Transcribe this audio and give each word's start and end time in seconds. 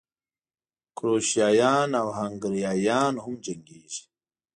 کروشیایان 0.97 1.89
او 2.01 2.07
هنګریایان 2.19 3.13
هم 3.23 3.33
جنګېږي. 3.45 4.03